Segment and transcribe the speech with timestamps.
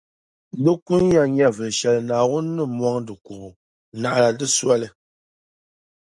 [0.63, 3.49] Di kun ya nyɛvuli shεli Naawuni ni mɔŋ di kubu
[4.01, 4.87] naɣila ni di soli.